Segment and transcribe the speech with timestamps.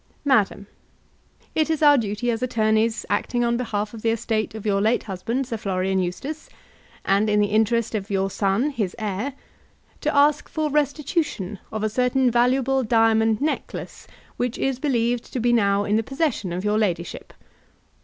[0.25, 0.65] MADAM,
[1.53, 5.03] It is our duty as attorneys acting on behalf of the estate of your late
[5.03, 6.49] husband Sir Florian Eustace,
[7.05, 9.33] and in the interest of your son, his heir,
[9.99, 15.53] to ask for restitution of a certain valuable diamond necklace which is believed to be
[15.53, 17.31] now in the possession of your ladyship.